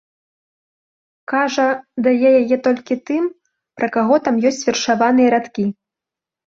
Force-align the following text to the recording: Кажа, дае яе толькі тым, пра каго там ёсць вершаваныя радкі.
Кажа, 1.33 1.67
дае 2.09 2.33
яе 2.41 2.57
толькі 2.71 2.99
тым, 3.13 3.23
пра 3.79 3.87
каго 4.01 4.15
там 4.27 4.35
ёсць 4.53 4.65
вершаваныя 4.73 5.29
радкі. 5.39 5.63